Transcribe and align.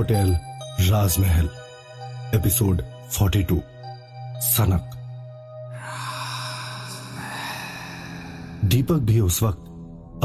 Hotel, 0.00 0.38
राजमहल, 0.80 1.50
episode 2.34 2.82
42 3.10 3.60
सनक। 4.40 4.90
दीपक 8.64 8.94
भी 8.94 9.20
उस 9.20 9.42
वक्त 9.42 9.58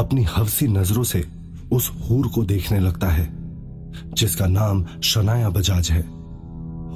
अपनी 0.00 0.22
हवसी 0.22 0.66
नज़रों 0.66 1.04
से 1.04 1.28
उस 1.72 1.90
हूर 1.90 2.28
को 2.28 2.44
देखने 2.44 2.80
लगता 2.80 3.08
है, 3.08 3.28
जिसका 4.14 4.46
नाम 4.46 4.86
शनाया 5.04 5.48
बजाज 5.48 5.90
है। 5.90 6.02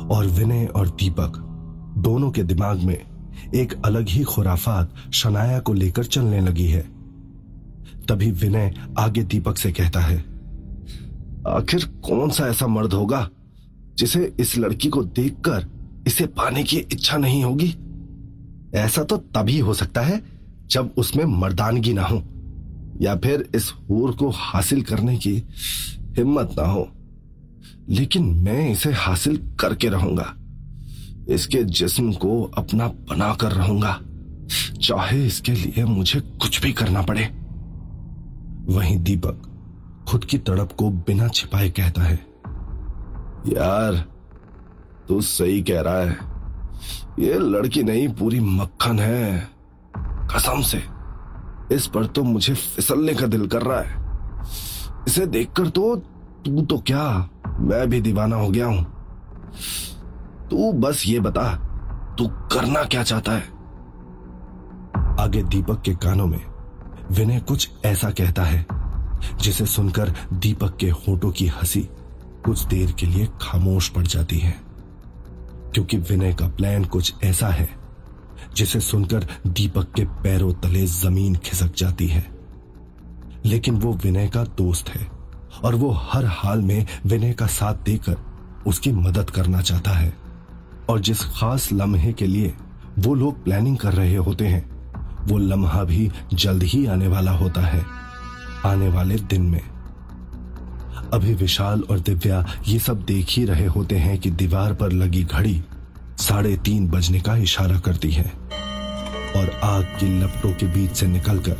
और 0.06 0.26
विनय 0.26 0.66
और 0.66 0.88
दीपक 0.88 1.32
दोनों 1.98 2.30
के 2.30 2.42
दिमाग 2.42 2.78
में 2.78 3.02
एक 3.54 3.82
अलग 3.84 4.08
ही 4.08 4.22
खुराफात 4.22 4.94
शनाया 5.12 5.58
को 5.58 5.72
लेकर 5.72 6.04
चलने 6.04 6.40
लगी 6.40 6.66
है। 6.66 6.82
तभी 8.08 8.30
विनय 8.30 8.74
आगे 8.98 9.22
दीपक 9.22 9.58
से 9.58 9.72
कहता 9.72 10.00
है 10.00 10.29
आखिर 11.48 11.84
कौन 11.84 12.30
सा 12.30 12.46
ऐसा 12.46 12.66
मर्द 12.66 12.92
होगा 12.92 13.28
जिसे 13.98 14.32
इस 14.40 14.58
लड़की 14.58 14.88
को 14.88 15.02
देखकर 15.02 15.66
इसे 16.06 16.26
पाने 16.26 16.62
की 16.62 16.76
इच्छा 16.76 17.16
नहीं 17.16 17.44
होगी? 17.44 17.74
ऐसा 18.74 19.04
तो 19.04 19.16
तभी 19.16 19.58
हो 19.58 19.74
सकता 19.74 20.00
है 20.00 20.22
जब 20.66 20.94
उसमें 20.98 21.24
मर्दानगी 21.24 21.92
ना 21.92 22.02
हो, 22.02 22.22
या 23.00 23.16
फिर 23.16 23.48
इस 23.54 23.72
हूर 23.90 24.12
को 24.12 24.30
हासिल 24.30 24.82
करने 24.82 25.16
की 25.16 25.42
हिम्मत 26.16 26.54
ना 26.58 26.66
हो। 26.66 26.88
लेकिन 27.88 28.24
मैं 28.24 28.70
इसे 28.70 28.92
हासिल 28.92 29.36
करके 29.60 29.88
रहूँगा। 29.88 30.34
इसके 31.28 31.64
जिस्म 31.64 32.12
को 32.12 32.42
अपना 32.42 32.88
बना 32.88 33.34
कर 33.34 33.52
रहूँगा, 33.52 34.00
चाहे 34.82 35.26
इसके 35.26 35.52
लिए 35.52 35.84
मुझे 35.84 36.20
कुछ 36.20 36.62
भी 36.62 36.72
करना 36.72 37.02
पड़े। 37.02 37.24
वहीं 38.74 38.98
दीपक 38.98 39.46
खुद 40.10 40.24
की 40.24 40.38
तड़प 40.38 40.72
को 40.72 40.90
बिना 40.90 41.28
छिपाए 41.28 41.70
कहता 41.70 42.02
है। 42.02 42.14
यार, 43.46 44.04
तू 45.08 45.20
सही 45.20 45.62
कह 45.62 45.80
रहा 45.80 45.98
है। 45.98 46.18
ये 47.18 47.38
लड़की 47.38 47.82
नहीं, 47.82 48.08
पूरी 48.08 48.40
मक्खन 48.40 48.98
है। 48.98 49.48
कसम 49.98 50.62
से। 50.62 50.82
इस 51.74 51.86
पर 51.86 52.06
तो 52.06 52.22
मुझे 52.22 52.54
फिसलने 52.54 53.14
का 53.14 53.26
दिल 53.26 53.46
कर 53.46 53.62
रहा 53.62 53.80
है। 53.80 54.02
इसे 55.08 55.26
देखकर 55.26 55.68
तो 55.68 55.96
तू 56.44 56.62
तो 56.62 56.78
क्या, 56.78 57.28
मैं 57.46 57.90
भी 57.90 58.00
दीवाना 58.00 58.36
हो 58.36 58.48
गया 58.48 58.66
हूँ। 58.66 58.84
तू 60.50 60.72
बस 60.72 61.02
ये 61.06 61.20
बता, 61.20 61.54
तू 62.18 62.28
करना 62.28 62.84
क्या 62.84 63.02
चाहता 63.02 63.32
है? 63.32 63.44
आगे 65.20 65.42
दीपक 65.42 65.82
के 65.82 65.94
कानों 65.94 66.26
में 66.26 66.44
विनय 67.12 67.40
कुछ 67.40 67.70
ऐसा 67.84 68.10
कहता 68.10 68.42
है। 68.42 68.79
जिसे 69.40 69.66
सुनकर 69.66 70.14
दीपक 70.32 70.76
के 70.76 70.90
होठों 70.90 71.32
की 71.32 71.46
हँसी 71.46 71.88
कुछ 72.44 72.64
देर 72.64 72.92
के 72.92 73.06
लिए 73.06 73.28
खामोश 73.40 73.88
पड़ 73.88 74.06
जाती 74.06 74.38
है। 74.38 74.56
क्योंकि 75.74 75.96
विनय 75.96 76.34
का 76.34 76.48
प्लान 76.48 76.84
कुछ 76.84 77.14
ऐसा 77.24 77.48
है, 77.48 77.70
जिसे 78.56 78.80
सुनकर 78.80 79.26
दीपक 79.46 79.92
के 79.92 80.04
पैरों 80.04 80.52
तले 80.52 80.86
ज़मीन 80.86 81.36
खिसक 81.36 81.76
जाती 81.76 82.08
है। 82.08 82.26
लेकिन 83.44 83.74
वो 83.74 83.92
विनय 83.92 84.28
का 84.28 84.44
दोस्त 84.44 84.88
है 84.88 85.08
और 85.64 85.74
वो 85.74 85.90
हर 85.90 86.24
हाल 86.24 86.62
में 86.62 86.86
विनय 87.06 87.32
का 87.32 87.46
साथ 87.46 87.74
देकर 87.74 88.16
उसकी 88.66 88.92
मदद 88.92 89.30
करना 89.30 89.60
चाहता 89.60 89.90
है। 89.90 90.14
और 90.88 91.00
जिस 91.00 91.24
खास 91.24 91.72
लम्हे 91.72 92.12
के 92.12 92.26
लिए 92.26 92.54
वो 92.98 93.14
लोग 93.14 93.44
प्लानिंग 93.44 93.78
कर 93.78 93.92
रहे 93.92 94.16
होते 94.16 94.46
हैं, 94.46 94.70
वो 95.26 95.38
लम्हा 95.38 95.84
भी 95.84 96.10
जल्द 96.34 96.62
ही 96.62 96.86
आने 96.86 97.08
वाला 97.08 97.32
होता 97.32 97.60
है। 97.60 97.86
आने 98.66 98.88
वाले 98.88 99.16
दिन 99.30 99.42
में। 99.42 99.60
अभी 101.12 101.34
विशाल 101.34 101.82
और 101.82 102.00
दिव्या 102.00 102.44
ये 102.68 102.78
सब 102.78 103.02
देख 103.04 103.26
ही 103.28 103.44
रहे 103.44 103.66
होते 103.66 103.96
हैं 103.96 104.18
कि 104.18 104.30
दीवार 104.32 104.74
पर 104.74 104.92
लगी 104.92 105.22
घड़ी 105.24 105.62
साढ़े 106.20 106.56
तीन 106.56 106.88
बजने 106.88 107.20
का 107.20 107.36
इशारा 107.38 107.78
करती 107.78 108.10
है 108.10 108.24
और 109.36 109.50
आग 109.64 109.84
की 110.00 110.08
लपटों 110.20 110.52
के 110.52 110.66
बीच 110.66 110.90
से 110.90 111.06
निकलकर 111.06 111.56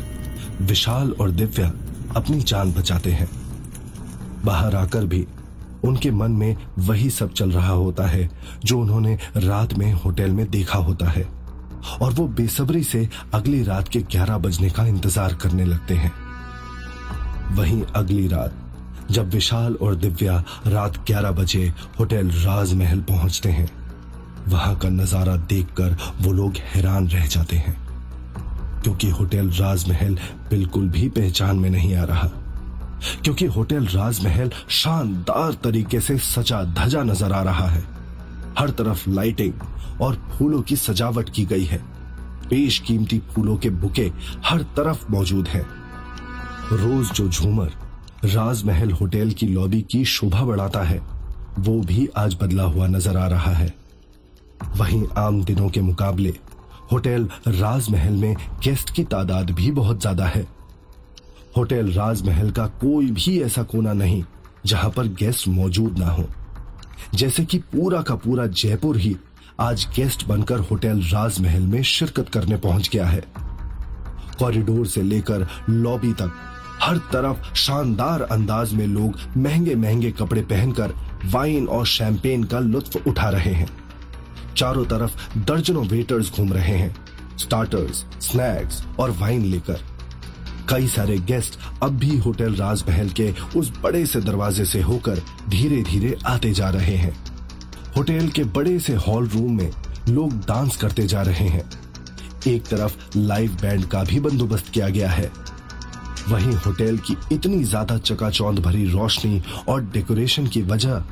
विशाल 0.61 1.11
और 1.11 1.31
दिव्या 1.31 1.71
अपनी 2.15 2.39
जान 2.41 2.73
बचाते 2.73 3.11
हैं। 3.11 3.29
बाहर 4.45 4.75
आकर 4.75 5.05
भी 5.05 5.25
उनके 5.85 6.11
मन 6.11 6.31
में 6.31 6.55
वही 6.79 7.09
सब 7.09 7.33
चल 7.33 7.51
रहा 7.51 7.73
होता 7.73 8.07
है 8.07 8.29
जो 8.65 8.79
उन्होंने 8.79 9.17
रात 9.37 9.73
में 9.73 9.91
होटल 9.93 10.31
में 10.31 10.49
देखा 10.51 10.79
होता 10.79 11.09
है 11.09 11.27
और 12.01 12.13
वो 12.13 12.27
बेसब्री 12.29 12.83
से 12.83 13.07
अगली 13.33 13.63
रात 13.63 13.87
के 13.87 13.99
ग्यारह 14.01 14.37
बजने 14.37 14.69
का 14.69 14.85
इंतज़ार 14.85 15.33
करने 15.33 15.65
लगते 15.65 15.93
हैं। 15.93 16.11
वहीं 17.51 17.81
अगली 17.95 18.27
रात, 18.27 18.53
जब 19.11 19.29
विशाल 19.29 19.75
और 19.75 19.95
दिव्या 19.95 20.43
रात 20.67 20.97
11 21.07 21.31
बजे 21.31 21.73
होटल 21.99 22.27
राजमहल 22.27 23.01
पहुँचते 23.01 23.49
हैं, 23.49 23.69
वहाँ 24.47 24.75
का 24.75 24.89
नज़ारा 24.89 25.35
देखकर 25.35 25.97
वो 26.21 26.31
लोग 26.31 26.57
हैरान 26.65 27.07
रह 27.07 27.25
जाते 27.27 27.55
हैं, 27.55 27.75
क्योंकि 28.83 29.09
होटल 29.09 29.49
राजमहल 29.49 30.17
बिल्कुल 30.49 30.87
भी 30.89 31.09
पहचान 31.09 31.59
में 31.59 31.69
नहीं 31.69 31.95
आ 31.95 32.03
रहा। 32.03 32.29
क्योंकि 33.23 33.45
होटल 33.45 33.85
राजमहल 33.85 34.51
शानदार 34.69 35.53
तरीके 35.53 35.99
से 35.99 36.17
सजा 36.17 36.63
धजा 36.63 37.03
नज़र 37.03 37.31
आ 37.31 37.41
रहा 37.43 37.67
है। 37.67 37.83
हर 38.59 38.69
तरफ़ 38.69 39.09
लाइटिंग 39.09 39.53
और 40.01 40.15
फूलों 40.31 40.61
की 40.61 40.75
सजावट 40.75 41.29
की 41.29 41.45
गई 41.45 41.65
है। 41.65 41.77
पेश 42.49 42.79
कीमती 42.79 43.21
फूलों 43.31 43.57
के 43.57 43.69
बुके 43.69 44.11
हर 44.45 44.61
तरफ़ 44.77 45.05
मौजूद 45.11 45.47
हैं। 45.47 45.65
रोज 46.71 47.11
जो 47.11 47.27
झूमर 47.27 47.71
राजमहल 48.25 48.91
होटल 48.91 49.31
की 49.31 49.47
लॉबी 49.47 49.81
की 49.81 50.03
शोभा 50.05 50.43
बढ़ाता 50.45 50.81
है, 50.81 50.99
वो 51.59 51.79
भी 51.81 52.07
आज 52.17 52.37
बदला 52.41 52.63
हुआ 52.63 52.85
नज़र 52.87 53.17
आ 53.17 53.25
रहा 53.27 53.51
है। 53.51 53.73
वहीं 54.77 55.03
आम 55.17 55.43
दिनों 55.43 55.69
के 55.69 55.81
मुकाबले, 55.81 56.33
होटल 56.91 57.27
राजमहल 57.47 58.13
में 58.13 58.35
गेस्ट 58.63 58.89
की 58.89 59.03
तादाद 59.03 59.51
भी 59.51 59.71
बहुत 59.71 60.01
ज़्यादा 60.01 60.25
है। 60.25 60.45
होटल 61.57 61.91
राजमहल 61.91 62.51
का 62.51 62.67
कोई 62.81 63.09
भी 63.11 63.39
ऐसा 63.41 63.63
कोना 63.63 63.93
नहीं, 63.93 64.23
जहाँ 64.65 64.89
पर 64.89 65.07
गेस्ट 65.19 65.47
मौजूद 65.47 65.97
ना 65.99 66.09
हो। 66.09 66.25
जैसे 67.15 67.45
कि 67.45 67.57
पूरा 67.73 68.01
का 68.01 68.15
पूरा 68.15 68.45
जयपुर 68.45 68.97
ही 68.97 69.15
आज 69.59 69.87
गेस्ट 69.95 70.25
बनकर 70.27 70.59
होटल 70.61 71.01
राजमहल 71.03 71.63
में 71.63 71.81
शिरकत 71.83 72.29
करने 72.29 72.57
पहुँच 72.57 72.89
गया 72.89 73.07
है। 73.07 73.23
कॉरिडोर 74.39 74.87
से 74.87 75.01
लेकर 75.01 75.47
लॉबी 75.69 76.13
तक 76.13 76.31
हर 76.81 76.97
तरफ़ 76.97 77.53
शानदार 77.55 78.21
अंदाज 78.21 78.73
में 78.73 78.87
लोग 78.87 79.17
महँगे 79.37 79.75
महँगे 79.75 80.11
कपड़े 80.11 80.41
पहनकर 80.41 80.93
वाइन 81.25 81.67
और 81.67 81.85
शैंपेन 81.85 82.43
का 82.43 82.59
लुत्फ 82.59 83.07
उठा 83.07 83.29
रहे 83.29 83.53
हैं। 83.53 83.67
चारों 84.57 84.85
तरफ़ 84.85 85.37
दर्जनों 85.37 85.85
वेटर्स 85.85 86.31
घूम 86.31 86.53
रहे 86.53 86.75
हैं 86.75 86.95
स्टार्टर्स 87.37 88.05
स्नैक्स 88.21 88.83
और 88.99 89.11
वाइन 89.11 89.45
लेकर। 89.45 89.79
कई 90.69 90.87
सारे 90.87 91.17
गेस्ट 91.17 91.59
अब 91.83 91.97
भी 91.97 92.17
होटल 92.17 92.55
राजमहल 92.55 93.09
के 93.09 93.33
उस 93.55 93.71
बड़े 93.83 94.05
से 94.05 94.21
दरवाजे 94.21 94.65
से 94.65 94.81
होकर 94.81 95.21
धीरे 95.49 95.81
धीरे 95.83 96.17
आते 96.25 96.51
जा 96.51 96.69
रहे 96.69 96.95
हैं। 96.95 97.15
होटल 97.97 98.27
के 98.27 98.43
बड़े 98.43 98.79
से 98.79 98.95
हॉल 98.95 99.27
रूम 99.27 99.57
में 99.57 99.71
लोग 100.09 100.33
डांस 100.33 100.77
करते 100.77 101.07
जा 101.07 101.21
रहे 101.21 101.47
हैं। 101.47 101.69
एक 102.47 102.65
तरफ़ 102.65 103.17
लाइव 103.17 103.57
बैंड 103.61 103.85
का 103.85 104.03
भी 104.03 104.19
बंदोबस्त 104.19 104.69
किया 104.69 104.89
गया 104.89 105.09
है। 105.09 105.50
वहीं 106.29 106.53
होटल 106.55 106.97
की 106.97 107.15
इतनी 107.31 107.63
ज़्यादा 107.63 107.97
चकाचौंध 107.99 108.59
भरी 108.59 108.85
रोशनी 108.85 109.41
और 109.69 109.81
डेकोरेशन 109.83 110.47
की 110.47 110.61
वजह 110.63 111.03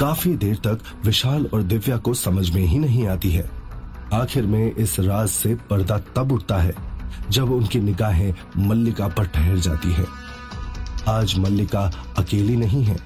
काफ़ी 0.00 0.34
देर 0.36 0.56
तक 0.56 0.80
विशाल 1.04 1.46
और 1.46 1.62
दिव्या 1.62 1.96
को 1.96 2.14
समझ 2.14 2.48
में 2.50 2.62
ही 2.62 2.78
नहीं 2.78 3.06
आती 3.08 3.30
है। 3.30 3.48
आखिर 4.12 4.46
में 4.46 4.74
इस 4.74 4.98
राज 5.00 5.28
से 5.28 5.54
पर्दा 5.70 5.98
तब 6.16 6.32
उठता 6.32 6.58
है 6.58 6.74
जब 7.30 7.52
उनकी 7.52 7.80
निगाहें 7.80 8.32
मल्लिका 8.58 9.08
पर 9.08 9.26
ठहर 9.26 9.58
जाती 9.58 9.92
है। 9.92 10.06
आज 11.08 11.38
मल्लिका 11.38 11.90
अकेली 12.18 12.56
नहीं 12.56 12.82
है, 12.84 12.96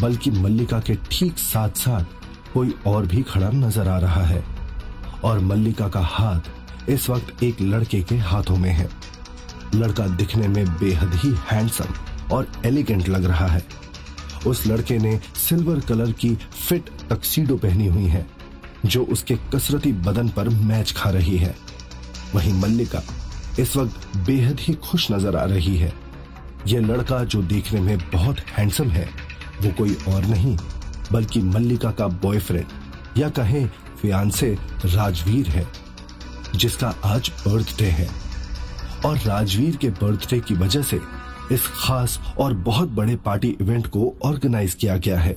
बल्कि 0.00 0.30
मल्लिका 0.30 0.80
के 0.80 0.94
ठीक 1.10 1.38
साथ 1.38 1.78
साथ 1.78 2.52
कोई 2.54 2.74
और 2.86 3.06
भी 3.06 3.22
खड़ा 3.22 3.50
नज़र 3.50 3.88
आ 3.88 3.98
रहा 3.98 4.24
है। 4.24 4.44
और 5.24 5.38
मल्लिका 5.40 5.88
का 5.88 6.00
हाथ 6.02 6.90
इस 6.90 7.08
वक्त 7.10 7.42
एक 7.42 7.60
लड़के 7.60 8.00
के 8.02 8.16
हाथों 8.20 8.56
में 8.56 8.70
है। 8.70 8.88
लड़का 9.74 10.06
दिखने 10.16 10.48
में 10.48 10.66
बेहद 10.78 11.14
ही 11.14 11.34
हैंडसम 11.50 11.94
और 12.34 12.46
एलिगेंट 12.66 13.08
लग 13.08 13.24
रहा 13.24 13.46
है। 13.46 13.62
उस 14.46 14.66
लड़के 14.66 14.98
ने 14.98 15.18
सिल्वर 15.36 15.80
कलर 15.80 16.12
की 16.12 16.34
फिट 16.34 16.90
टक्सीडो 17.10 17.56
पहनी 17.56 17.86
हुई 17.86 18.06
है, 18.06 18.26
जो 18.86 19.04
उसके 19.04 19.36
कसरती 19.54 19.92
बदन 19.92 20.28
पर 20.28 20.48
मैच 20.48 20.92
खा 20.92 21.10
रही 21.10 21.36
है। 21.36 21.54
वहीं 22.34 22.52
मल्लिका 22.52 23.02
इस 23.58 23.76
वक्त 23.76 24.16
बेहद 24.16 24.60
ही 24.60 24.74
खुश 24.84 25.10
नज़र 25.12 25.36
आ 25.36 25.44
रही 25.44 25.76
है। 25.76 25.92
यह 26.66 26.80
लड़का 26.80 27.22
जो 27.24 27.42
देखने 27.42 27.80
में 27.80 27.98
बहुत 28.12 28.40
हैंडसम 28.48 28.88
है, 28.88 29.08
वो 29.62 29.70
कोई 29.70 29.96
और 30.08 30.24
नहीं, 30.24 30.56
बल्कि 31.12 31.40
मल्लिका 31.42 31.90
का 31.90 32.06
बॉयफ्रेंड 32.22 33.18
या 33.18 33.28
कहें 33.28 33.66
फियांसे 34.02 34.56
राजवीर 34.84 35.48
है, 35.48 35.66
जिसका 36.54 36.94
आज 37.04 37.30
बर्थडे 37.46 37.86
है। 37.90 38.08
और 39.04 39.18
राजवीर 39.18 39.76
के 39.76 39.88
बर्थडे 39.92 40.38
की 40.40 40.54
वजह 40.54 40.82
से 40.82 41.00
इस 41.52 41.66
खास 41.68 42.18
और 42.38 42.54
बहुत 42.54 42.88
बड़े 42.90 43.16
पार्टी 43.16 43.48
इवेंट 43.60 43.86
को 43.86 44.12
ऑर्गेनाइज 44.24 44.74
किया 44.74 44.96
गया 44.96 45.18
है। 45.20 45.36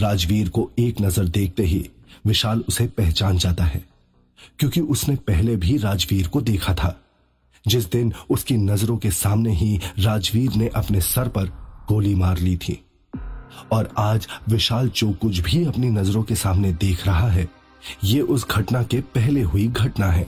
राजवीर 0.00 0.48
को 0.48 0.70
एक 0.78 1.00
नज़र 1.00 1.28
देखते 1.28 1.62
ही 1.62 1.88
विशाल 2.26 2.64
उसे 2.68 2.86
पहचान 2.88 3.38
जाता 3.38 3.64
है, 3.64 3.82
क्योंकि 4.58 4.80
उसने 4.80 5.14
पहले 5.16 5.56
भी 5.56 5.76
राजवीर 5.76 6.28
को 6.28 6.40
देखा 6.40 6.74
था। 6.74 6.94
जिस 7.66 7.90
दिन 7.90 8.12
उसकी 8.30 8.56
नज़रों 8.56 8.96
के 8.96 9.10
सामने 9.10 9.52
ही 9.52 9.80
राजवीर 9.98 10.54
ने 10.54 10.68
अपने 10.68 11.00
सर 11.00 11.28
पर 11.28 11.46
गोली 11.88 12.14
मार 12.14 12.38
ली 12.38 12.56
थी। 12.56 12.80
और 13.72 13.88
आज 13.98 14.26
विशाल 14.48 14.88
जो 14.88 15.10
कुछ 15.12 15.38
भी 15.40 15.64
अपनी 15.64 15.90
नज़रों 15.90 16.22
के 16.22 16.34
सामने 16.34 16.72
देख 16.72 17.06
रहा 17.06 17.28
है, 17.28 17.48
ये 18.04 18.20
उस 18.20 18.46
घटना 18.50 18.82
के 18.82 19.00
पहले 19.14 19.42
हुई 19.42 19.66
घटना 19.68 20.06
है। 20.06 20.26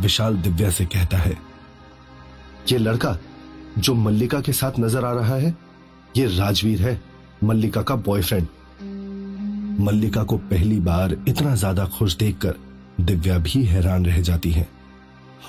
विशाल 0.00 0.36
दिव्या 0.36 0.70
से 0.70 0.84
कहता 0.86 1.18
है, 1.18 1.36
ये 2.70 2.78
लड़का 2.78 3.16
जो 3.78 3.94
मल्लिका 3.94 4.40
के 4.40 4.52
साथ 4.52 4.78
नज़र 4.80 5.04
आ 5.04 5.12
रहा 5.12 5.36
है, 5.36 5.54
ये 6.16 6.26
राजवीर 6.28 6.82
है, 6.82 7.00
मल्लिका 7.44 7.82
का 7.82 7.94
बॉयफ्रेंड 7.98 8.46
मल्लिका 9.80 10.22
को 10.22 10.36
पहली 10.38 10.78
बार 10.80 11.16
इतना 11.28 11.54
ज़्यादा 11.54 11.84
खुश 11.88 12.16
देखकर 12.16 12.54
दिव्या 13.00 13.38
भी 13.38 13.62
हैरान 13.64 14.06
रह 14.06 14.20
जाती 14.20 14.50
है 14.52 14.66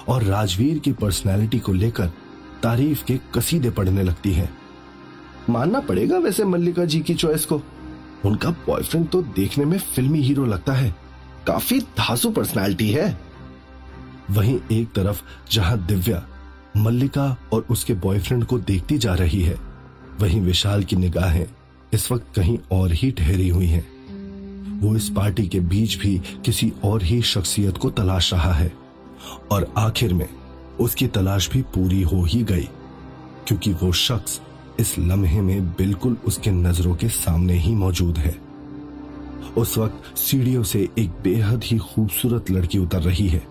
और 0.08 0.24
राजवीर 0.24 0.80
की 0.80 0.92
पर्सनैलिटी 0.94 1.60
को 1.60 1.74
लेकर 1.74 2.12
तारीफ़ 2.64 3.04
के 3.06 3.20
कसीदे 3.36 3.70
पढ़ने 3.70 4.04
लगती 4.04 4.32
है। 4.34 4.50
मानना 5.50 5.80
पड़ेगा 5.80 6.18
वैसे 6.18 6.44
मल्लिका 6.46 6.86
जी 6.86 7.00
की 7.02 7.14
चॉइस 7.16 7.46
को। 7.46 7.62
उनका 8.26 8.50
बॉयफ्रेंड 8.68 9.08
तो 9.10 9.22
देखने 9.36 9.66
में 9.66 9.78
फिल्मी 9.80 10.22
हीरो 10.22 10.46
लगता 10.46 10.74
है। 10.74 10.94
काफ़ी 11.48 11.80
धासु 11.98 12.32
पर्सनैलिटी 12.32 12.90
है। 12.92 13.10
वहीं 14.32 14.60
एक 14.72 14.92
तरफ़ 14.94 15.22
जहाँ 15.52 15.78
दिव्या, 15.86 16.24
मल्लिका 16.78 17.36
और 17.54 17.66
उसके 17.70 17.94
बॉयफ्रेंड 17.96 18.46
को 18.46 18.60
देखती 18.60 18.98
जा 18.98 19.14
रही 19.14 19.42
है, 19.42 19.56
वहीं 20.22 20.42
विशाल 20.42 20.84
की 20.84 20.96
निगाहें 20.96 21.46
इस 21.94 22.12
वक्त 22.12 22.36
कहीं 22.36 22.58
और 22.72 22.92
ही 22.92 23.12
ठहरी 23.12 23.48
हुई 23.50 23.68
हैं। 23.68 23.86
वो 24.82 24.96
इस 24.96 25.10
पार्टी 25.10 25.48
के 25.48 25.60
बीच 25.60 25.98
भी 26.00 26.18
किसी 26.46 26.72
और 26.84 27.04
ही 27.04 27.22
शख्सियत 27.22 27.78
को 27.78 27.90
तलाश 27.90 28.34
रहा 28.34 28.54
है 28.54 28.72
और 29.52 29.74
आखिर 29.78 30.14
में 30.14 30.28
उसकी 30.80 31.08
तलाश 31.08 31.50
भी 31.50 31.62
पूरी 31.76 32.02
हो 32.02 32.24
ही 32.24 32.42
गई, 32.44 32.68
क्योंकि 33.48 33.74
वो 33.74 33.92
शख्स 33.92 34.40
इस 34.80 34.98
लम्हे 35.00 35.42
में 35.42 35.68
बिल्कुल 35.78 36.18
उसके 36.26 36.52
नज़रों 36.52 36.96
के 36.96 37.10
सामने 37.10 37.58
ही 37.60 37.76
मौजूद 37.76 38.18
है 38.18 38.36
उस 39.58 39.78
वक्त 39.78 40.18
सीढ़ियों 40.18 40.64
से 40.64 40.88
एक 41.00 41.22
बेहद 41.24 41.64
ही 41.64 41.78
खूबसूरत 41.78 42.52
लड़की 42.52 42.78
उतर 42.78 43.02
रही 43.02 43.28
है 43.28 43.51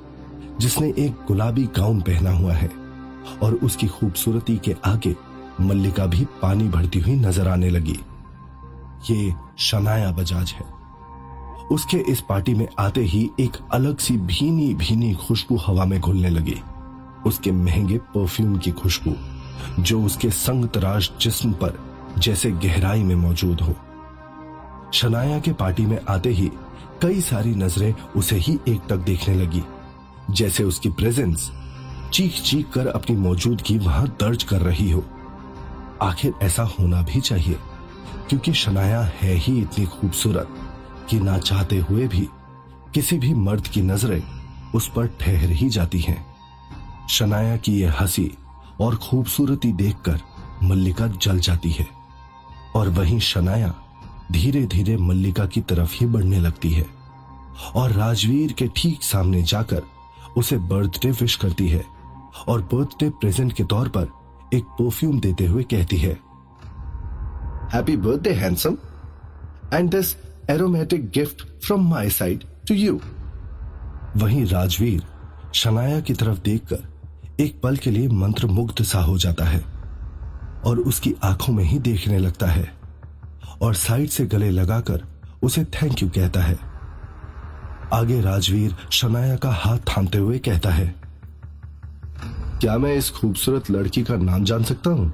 जिसने 0.60 0.88
एक 0.98 1.24
गुलाबी 1.28 1.62
गाउन 1.76 2.00
पहना 2.00 2.30
हुआ 2.30 2.52
है 2.52 2.70
और 3.42 3.54
उसकी 3.54 3.86
खूबसूरती 3.86 4.56
के 4.56 4.74
आगे 4.84 5.14
मल्लिका 5.60 6.06
भी 6.06 6.24
पानी 6.42 6.68
भरती 6.68 6.98
हुई 6.98 7.14
नज़र 7.16 7.48
आने 7.48 7.70
लगी। 7.70 7.98
ये 9.10 9.34
शनाया 9.58 10.10
बजाज 10.10 10.50
है। 10.50 10.64
उसके 11.72 11.96
इस 11.96 12.20
पार्टी 12.20 12.54
में 12.54 12.66
आते 12.78 13.00
ही 13.00 13.30
एक 13.40 13.56
अलग 13.72 13.98
सी 13.98 14.16
भीनी 14.16 14.74
भीनी 14.74 15.14
खुशबू 15.14 15.56
हवा 15.56 15.84
में 15.84 16.00
घुलने 16.00 16.30
लगी। 16.30 16.56
उसके 17.26 17.52
महँगे 17.52 17.98
परफ्यूम 17.98 18.58
की 18.58 18.70
खुशबू, 18.70 19.14
जो 19.82 20.02
उसके 20.04 20.30
संग 20.30 20.68
तराश 20.68 21.10
जिस्म 21.20 21.52
पर 21.52 21.78
जैसे 22.18 22.50
गहराई 22.50 23.02
में 23.02 23.14
मौजूद 23.14 23.60
हो। 23.60 23.74
शनाया 24.94 25.38
के 25.38 25.52
पार्टी 25.52 25.86
में 25.86 25.98
आते 26.08 26.30
ही 26.30 26.50
कई 27.02 27.20
सारी 27.20 27.54
नज़रें 27.54 27.94
उसे 28.16 28.36
ही 28.36 28.58
एक 28.68 28.80
तक 28.88 28.96
देखने 28.96 29.34
लगी। 29.34 29.62
जैसे 30.30 30.64
उसकी 30.64 30.88
प्रेजेंस 30.90 31.50
चीख 32.14 32.40
चीख 32.42 32.70
कर 32.70 32.86
अपनी 32.86 33.16
मौजूदगी 33.16 33.76
वहाँ 33.78 34.06
दर्ज 34.20 34.42
कर 34.42 34.60
रही 34.60 34.90
हो। 34.90 35.04
आखिर 36.02 36.32
ऐसा 36.42 36.62
होना 36.70 37.02
भी 37.02 37.20
चाहिए, 37.20 37.56
क्योंकि 38.28 38.52
शनाया 38.52 39.00
है 39.14 39.34
ही 39.34 39.60
इतनी 39.60 39.84
खूबसूरत 39.86 40.54
कि 41.10 41.20
ना 41.20 41.38
चाहते 41.38 41.78
हुए 41.80 42.06
भी 42.08 42.28
किसी 42.94 43.18
भी 43.18 43.34
मर्द 43.34 43.66
की 43.66 43.82
नज़रें 43.82 44.22
उस 44.74 44.88
पर 44.88 45.06
ठहर 45.20 45.50
ही 45.50 45.68
जाती 45.68 46.00
हैं। 46.00 46.24
शनाया 47.10 47.56
की 47.56 47.80
यह 47.80 48.00
हँसी 48.00 48.30
और 48.80 48.96
खूबसूरती 48.96 49.72
देखकर 49.72 50.20
मल्लिका 50.62 51.06
जल 51.06 51.38
जाती 51.38 51.70
है 51.70 51.86
और 52.76 52.88
वहीं 52.88 53.18
शनाया 53.18 53.74
धीरे 54.32 54.64
धीरे 54.66 54.96
मल्लिका 54.96 55.46
की 55.46 55.60
तरफ़ 55.60 55.94
ही 55.94 56.06
बढ़ने 56.06 56.38
लगती 56.40 56.70
है 56.70 56.86
और 57.74 57.92
राजवीर 57.92 58.52
के 58.52 58.68
ठीक 58.76 59.02
सामने 59.02 59.42
जाकर 59.42 59.82
उसे 60.36 60.56
बर्थडे 60.56 61.10
विश 61.10 61.36
करती 61.36 61.68
है 61.68 61.84
और 62.48 62.62
बर्थडे 62.62 63.10
प्रेजेंट 63.10 63.52
के 63.52 63.64
तौर 63.64 63.88
पर 63.88 64.08
एक 64.54 64.64
परफ्यूम 64.64 65.20
देते 65.20 65.46
हुए 65.46 65.62
कहती 65.62 65.96
है। 65.96 66.12
Happy 67.72 67.96
birthday 67.96 68.32
handsome 68.32 68.76
and 69.74 69.90
this 69.90 70.16
aromatic 70.50 71.10
gift 71.10 71.42
from 71.64 71.90
my 71.90 72.10
side 72.10 72.44
to 72.68 72.74
you 72.74 73.00
वहीं 74.16 74.46
राजवीर 74.46 75.02
शनाया 75.54 76.00
की 76.00 76.14
तरफ़ 76.14 76.38
देखकर 76.38 77.42
एक 77.42 77.60
पल 77.60 77.76
के 77.76 77.90
लिए 77.90 78.08
मंत्र 78.08 78.46
मुग्ध 78.46 78.82
सा 78.82 79.00
हो 79.00 79.18
जाता 79.18 79.44
है 79.44 79.64
और 80.66 80.78
उसकी 80.78 81.14
आँखों 81.24 81.52
में 81.52 81.64
ही 81.64 81.78
देखने 81.78 82.18
लगता 82.18 82.46
है 82.46 82.72
और 83.62 83.74
साइड 83.74 84.08
से 84.08 84.26
गले 84.26 84.50
लगाकर 84.50 85.04
उसे 85.42 85.64
थैंक 85.64 86.02
यू 86.02 86.08
कहता 86.08 86.40
है। 86.40 86.69
आगे 87.92 88.20
राजवीर 88.20 88.74
शनाया 88.92 89.36
का 89.36 89.50
हाथ 89.52 89.78
थामते 89.88 90.18
हुए 90.18 90.38
कहता 90.38 90.70
है, 90.70 90.94
क्या 92.60 92.76
मैं 92.78 92.94
इस 92.96 93.10
खूबसूरत 93.10 93.70
लड़की 93.70 94.02
का 94.02 94.16
नाम 94.18 94.44
जान 94.44 94.64
सकता 94.64 94.90
हूँ? 94.90 95.12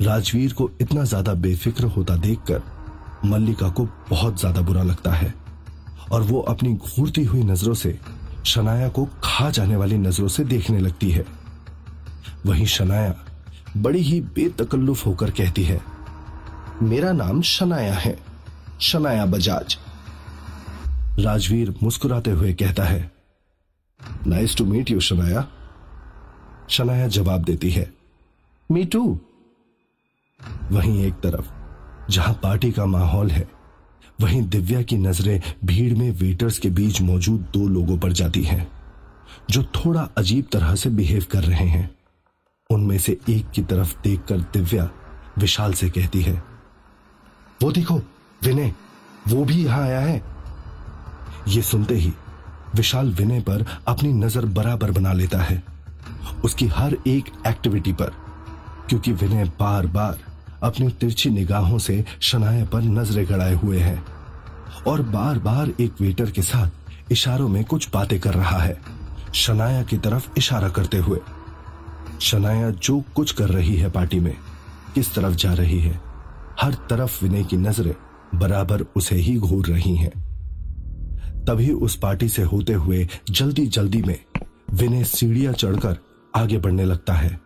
राजवीर 0.00 0.52
को 0.52 0.70
इतना 0.80 1.04
ज़्यादा 1.04 1.34
बेफिक्र 1.36 1.84
होता 1.86 2.16
देखकर 2.16 2.62
मल्लिका 3.24 3.68
को 3.68 3.88
बहुत 4.10 4.38
ज़्यादा 4.40 4.60
बुरा 4.60 4.82
लगता 4.82 5.12
है 5.12 5.32
और 6.12 6.22
वो 6.22 6.40
अपनी 6.42 6.74
घूरती 6.74 7.24
हुई 7.24 7.42
नज़रों 7.42 7.74
से 7.74 7.98
शनाया 8.46 8.88
को 8.88 9.04
खा 9.24 9.50
जाने 9.50 9.76
वाली 9.76 9.98
नज़रों 9.98 10.28
से 10.28 10.44
देखने 10.44 10.80
लगती 10.80 11.10
है। 11.10 11.24
वहीं 12.46 12.66
शनाया 12.68 13.14
बड़ी 13.76 14.00
ही 14.00 14.20
बेतकल्लुफ 14.34 15.06
होकर 15.06 15.30
कहती 15.30 15.64
है, 15.64 15.80
मेरा 16.82 17.12
नाम 17.14 17.40
शनाया 17.44 17.94
है, 17.94 18.18
शनाया 18.80 19.26
बजाज। 19.26 19.78
राजवीर 21.18 21.74
मुस्कुराते 21.82 22.30
हुए 22.30 22.52
कहता 22.52 22.84
है 22.84 23.10
nice 24.26 24.56
to 24.56 24.64
meet 24.64 24.90
you 24.90 25.00
Shanaya. 25.00 25.46
Shanaya 26.70 27.06
जवाब 27.08 27.44
देती 27.44 27.70
है 27.70 27.92
मी 28.70 28.84
टू 28.84 29.02
वहीं 30.70 31.04
एक 31.04 31.14
तरफ़, 31.14 31.46
जहाँ 32.10 32.34
पार्टी 32.42 32.70
का 32.72 32.86
माहौल 32.86 33.30
है, 33.30 33.46
वहीं 34.20 34.42
दिव्या 34.42 34.82
की 34.82 34.96
नज़रें 34.96 35.40
भीड़ 35.64 35.94
में 35.98 36.10
वेटर्स 36.12 36.58
के 36.58 36.70
बीच 36.70 37.00
मौजूद 37.02 37.46
दो 37.54 37.66
लोगों 37.68 37.98
पर 37.98 38.12
जाती 38.12 38.42
हैं, 38.42 38.66
जो 39.50 39.62
थोड़ा 39.76 40.08
अजीब 40.18 40.48
तरह 40.52 40.74
से 40.74 40.90
बिहेव 40.90 41.26
कर 41.32 41.44
रहे 41.44 41.68
हैं। 41.68 41.90
उनमें 42.70 42.98
से 42.98 43.18
एक 43.30 43.50
की 43.50 43.62
तरफ़ 43.62 43.96
देखकर 44.02 44.40
दिव्या 44.52 44.90
विशाल 45.38 45.72
से 45.72 45.90
कहती 45.90 46.22
है, 46.22 46.42
वो 47.62 47.72
देखो, 47.72 48.00
विनय, 48.42 48.74
वो 49.28 49.44
भी 49.44 49.64
यहाँ 49.64 49.82
आया 49.82 50.00
है। 50.00 50.33
ये 51.48 51.62
सुनते 51.62 51.94
ही 51.94 52.12
विशाल 52.74 53.10
विनय 53.10 53.40
पर 53.40 53.64
अपनी 53.88 54.12
नज़र 54.12 54.44
बराबर 54.46 54.90
बना 54.90 55.12
लेता 55.12 55.38
है। 55.38 55.62
उसकी 56.44 56.66
हर 56.66 56.96
एक 57.06 57.24
एक्टिविटी 57.46 57.92
पर, 57.92 58.12
क्योंकि 58.88 59.12
विनय 59.12 59.44
बार 59.60 59.86
बार 59.86 60.18
अपनी 60.62 60.88
तिरछी 60.90 61.30
निगाहों 61.30 61.78
से 61.78 62.04
शनाया 62.22 62.64
पर 62.64 62.82
नज़रें 62.82 63.26
गड़ाए 63.28 63.54
हुए 63.54 63.78
है 63.78 64.02
और 64.86 65.02
बार 65.02 65.38
बार 65.38 65.70
एक 65.80 66.00
वेटर 66.00 66.30
के 66.30 66.42
साथ 66.42 67.12
इशारों 67.12 67.48
में 67.48 67.64
कुछ 67.64 67.88
बातें 67.94 68.18
कर 68.20 68.34
रहा 68.34 68.58
है। 68.58 68.76
शनाया 69.34 69.82
की 69.82 69.98
तरफ़ 69.98 70.28
इशारा 70.38 70.68
करते 70.68 70.98
हुए, 70.98 71.18
शनाया, 72.20 72.70
जो 72.70 73.02
कुछ 73.14 73.32
कर 73.32 73.48
रही 73.48 73.76
है 73.76 73.90
पार्टी 73.90 74.20
में, 74.20 74.36
किस 74.94 75.14
तरफ़ 75.14 75.34
जा 75.34 75.52
रही 75.54 75.80
है? 75.80 76.00
हर 76.60 76.74
तरफ़ 76.90 77.24
विनय 77.24 77.44
की 77.44 77.56
नज़रें 77.56 77.94
बराबर 78.34 78.84
उसे 78.96 79.16
ही 79.16 79.36
घूर 79.36 79.66
रही 79.66 79.96
हैं। 79.96 80.23
तभी 81.48 81.70
उस 81.70 81.96
पार्टी 81.96 82.28
से 82.28 82.42
होते 82.42 82.72
हुए 82.72 83.08
जल्दी 83.30 83.66
जल्दी 83.66 84.02
में 84.02 84.24
विनय 84.72 85.04
सीढ़ियाँ 85.04 85.52
चढ़कर 85.52 85.96
आगे 86.36 86.58
बढ़ने 86.58 86.84
लगता 86.84 87.12
है। 87.12 87.40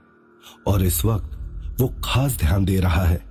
और 0.66 0.82
इस 0.82 1.04
वक्त 1.04 1.38
वो 1.80 1.94
खास 2.04 2.36
ध्यान 2.38 2.64
दे 2.64 2.80
रहा 2.80 3.04
है 3.04 3.22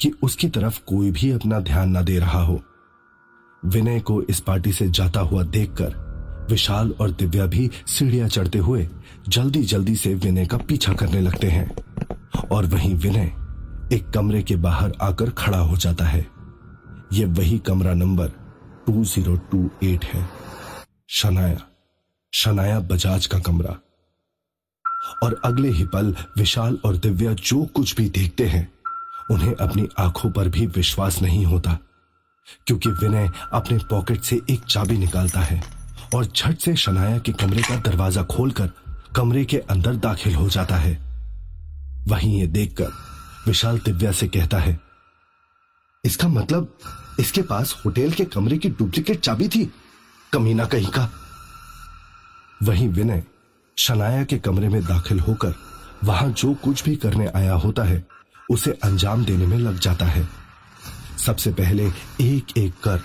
कि 0.00 0.12
उसकी 0.22 0.48
तरफ़ 0.48 0.80
कोई 0.86 1.10
भी 1.10 1.30
अपना 1.30 1.60
ध्यान 1.60 1.90
ना 1.90 2.02
दे 2.02 2.18
रहा 2.18 2.42
हो। 2.42 2.62
विनय 3.64 4.00
को 4.00 4.22
इस 4.22 4.40
पार्टी 4.40 4.72
से 4.72 4.88
जाता 4.88 5.20
हुआ 5.20 5.42
देखकर 5.42 6.46
विशाल 6.50 6.94
और 7.00 7.10
दिव्या 7.10 7.46
भी 7.46 7.70
सीढ़ियाँ 7.86 8.28
चढ़ते 8.28 8.58
हुए 8.58 8.88
जल्दी 9.28 9.62
जल्दी 9.62 9.96
से 9.96 10.14
विनय 10.14 10.46
का 10.46 10.56
पीछा 10.56 10.92
करने 10.92 11.20
लगते 11.20 11.46
हैं। 11.46 11.76
और 12.50 12.66
वहीं 12.66 12.94
विनय 12.94 13.32
एक 13.92 14.10
कमरे 14.10 14.42
के 14.42 14.56
बाहर 14.56 14.92
आकर 15.00 15.30
खड़ा 15.30 15.58
हो 15.58 15.76
जाता 15.76 16.04
है। 16.04 16.26
यह 17.12 17.26
वही 17.26 17.58
कमरा 17.58 17.94
नंबर 17.94 18.45
2028 18.86 20.04
है। 20.04 20.28
शनाया 21.10 21.58
शनाया 22.32 22.78
बजाज 22.82 23.26
का 23.26 23.38
कमरा। 23.38 23.76
और 25.22 25.40
अगले 25.44 25.68
ही 25.68 25.84
पल 25.84 26.14
विशाल 26.38 26.78
और 26.84 26.96
दिव्या 26.96 27.32
जो 27.32 27.64
कुछ 27.66 27.94
भी 27.96 28.08
देखते 28.10 28.46
हैं, 28.46 28.68
उन्हें 29.30 29.54
अपनी 29.56 29.88
आँखों 29.98 30.30
पर 30.30 30.48
भी 30.48 30.66
विश्वास 30.66 31.20
नहीं 31.22 31.44
होता, 31.46 31.78
क्योंकि 32.66 32.88
विनय 32.90 33.30
अपने 33.52 33.78
पॉकेट 33.90 34.20
से 34.20 34.40
एक 34.50 34.64
चाबी 34.64 34.98
निकालता 34.98 35.40
है 35.40 35.62
और 36.14 36.24
झट 36.26 36.58
से 36.58 36.74
शनाया 36.76 37.18
के 37.18 37.32
कमरे 37.34 37.62
का 37.62 37.76
दरवाज़ा 37.80 38.22
खोलकर 38.26 38.70
कमरे 39.16 39.44
के 39.44 39.58
अंदर 39.70 39.94
दाखिल 39.96 40.34
हो 40.34 40.48
जाता 40.48 40.76
है। 40.76 40.94
वहीं 42.08 42.38
ये 42.40 42.46
देखकर 42.48 42.92
विशाल 43.46 43.78
दिव्या 43.78 44.12
से 44.12 44.28
कहता 44.28 44.58
है, 44.58 44.78
इसका 46.04 46.28
मतलब 46.28 46.78
इसके 47.20 47.42
पास 47.42 47.82
होटल 47.84 48.10
के 48.10 48.24
कमरे 48.24 48.58
की 48.58 48.68
डुप्लीकेट 48.68 49.20
चाबी 49.20 49.48
थी, 49.48 49.72
कमीना 50.32 50.64
कहीं 50.64 50.86
का। 50.86 51.10
वहीं 52.62 52.88
विनय, 52.88 53.22
शनाया 53.76 54.24
के 54.24 54.38
कमरे 54.38 54.68
में 54.68 54.82
दाखिल 54.84 55.20
होकर, 55.20 55.54
वहाँ 56.04 56.28
जो 56.30 56.54
कुछ 56.54 56.84
भी 56.84 56.96
करने 56.96 57.26
आया 57.26 57.54
होता 57.54 57.84
है, 57.84 58.06
उसे 58.50 58.70
अंजाम 58.84 59.24
देने 59.24 59.46
में 59.46 59.58
लग 59.58 59.78
जाता 59.78 60.06
है। 60.06 60.28
सबसे 61.26 61.52
पहले 61.52 61.86
एक 62.20 62.58
एक 62.58 62.74
कर, 62.84 63.00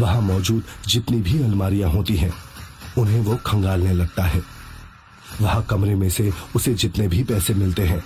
वहाँ 0.00 0.20
मौजूद 0.20 0.64
जितनी 0.88 1.20
भी 1.20 1.42
अलमारियाँ 1.42 1.90
होती 1.90 2.16
हैं, 2.16 2.32
उन्हें 2.98 3.20
वो 3.20 3.36
खंगालने 3.36 3.92
लगता 3.92 4.22
है। 4.22 4.42
वहाँ 5.40 5.62
कमरे 5.70 5.94
में 5.94 6.10
से 6.10 6.32
उसे 6.56 6.74
जितने 6.74 7.08
भी 7.08 7.24
पैसे 7.24 7.54
मिलते 7.54 7.82
हैं, 7.82 8.02